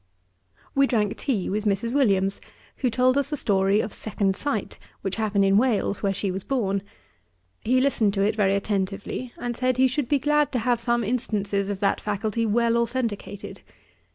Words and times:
We 0.73 0.87
drank 0.87 1.15
tea 1.15 1.47
with 1.47 1.65
Mrs. 1.65 1.93
Williams, 1.93 2.41
who 2.77 2.89
told 2.89 3.19
us 3.19 3.31
a 3.31 3.37
story 3.37 3.79
of 3.79 3.93
second 3.93 4.35
sight, 4.35 4.79
which 5.03 5.17
happened 5.17 5.45
in 5.45 5.57
Wales 5.57 6.01
where 6.01 6.11
she 6.11 6.31
was 6.31 6.43
born. 6.43 6.81
He 7.59 7.79
listened 7.79 8.15
to 8.15 8.23
it 8.23 8.35
very 8.35 8.55
attentively, 8.55 9.31
and 9.37 9.55
said 9.55 9.77
he 9.77 9.87
should 9.87 10.09
be 10.09 10.17
glad 10.17 10.51
to 10.53 10.57
have 10.65 10.79
some 10.79 11.03
instances 11.03 11.69
of 11.69 11.81
that 11.81 12.01
faculty 12.01 12.47
well 12.47 12.77
authenticated. 12.77 13.61